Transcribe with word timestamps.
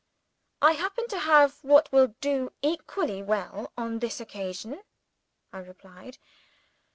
"I 0.63 0.71
happen 0.71 1.07
to 1.09 1.19
have 1.19 1.59
what 1.63 1.91
will 1.91 2.15
do 2.21 2.51
equally 2.63 3.21
well 3.21 3.71
on 3.77 3.99
this 3.99 4.19
occasion," 4.19 4.81
I 5.53 5.59
replied. 5.59 6.17